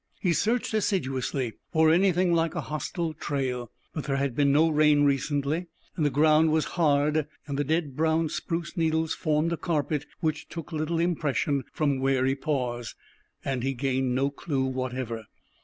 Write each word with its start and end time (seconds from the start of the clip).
He 0.19 0.33
searched 0.33 0.73
assiduously 0.73 1.53
for 1.71 1.91
anything 1.91 2.33
like 2.33 2.55
a 2.55 2.61
hostile 2.61 3.13
trail; 3.13 3.69
but 3.93 4.05
there 4.05 4.15
had 4.15 4.35
been 4.35 4.51
no 4.51 4.67
rain 4.67 5.07
lately, 5.07 5.67
and 5.95 6.03
the 6.03 6.09
ground 6.09 6.51
was 6.51 6.65
hard, 6.73 7.27
and 7.45 7.55
the 7.55 7.63
dead 7.63 7.95
brown 7.95 8.27
spruce 8.29 8.75
needles 8.75 9.13
formed 9.13 9.53
a 9.53 9.57
carpet 9.57 10.07
which 10.19 10.49
took 10.49 10.71
little 10.71 10.97
impression 10.97 11.65
from 11.71 11.99
wary 11.99 12.35
paws, 12.35 12.95
and 13.45 13.61
he 13.61 13.75
gained 13.75 14.15
no 14.15 14.31
clue 14.31 14.63
whatever. 14.65 15.27